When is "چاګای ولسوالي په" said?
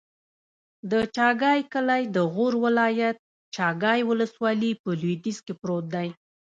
3.55-4.89